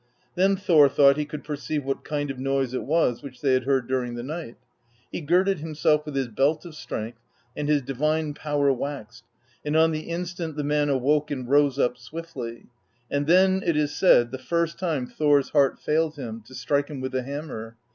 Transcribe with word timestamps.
Then 0.33 0.55
Thor 0.55 0.89
thought 0.89 1.15
he 1.15 1.25
could 1.25 1.43
perceive 1.43 1.85
what 1.85 2.03
kind 2.03 2.31
of 2.31 2.39
noise 2.39 2.73
it 2.73 2.85
was 2.85 3.21
which 3.21 3.39
they 3.41 3.53
had 3.53 3.65
heard 3.65 3.87
during 3.87 4.15
the 4.15 4.23
night. 4.23 4.55
He 5.11 5.21
girded 5.21 5.59
himself 5.59 6.07
with 6.07 6.15
his 6.15 6.27
belt 6.27 6.65
of 6.65 6.73
strength, 6.73 7.19
and 7.55 7.69
his 7.69 7.83
divine 7.83 8.33
power 8.33 8.73
waxed; 8.73 9.25
and 9.63 9.75
on 9.77 9.91
the 9.91 10.09
instant 10.09 10.55
the 10.55 10.63
man 10.63 10.89
awoke 10.89 11.29
and 11.29 11.47
rose 11.47 11.77
up 11.77 11.99
swiftly; 11.99 12.65
and 13.11 13.27
then, 13.27 13.61
it 13.63 13.77
is 13.77 13.95
said, 13.95 14.31
the 14.31 14.39
first 14.39 14.79
time 14.79 15.05
Thor's 15.05 15.49
heart 15.49 15.77
failed 15.79 16.15
him, 16.15 16.41
to 16.47 16.55
strike 16.55 16.87
him 16.87 16.99
with 16.99 17.11
the 17.11 17.21
hammer. 17.21 17.77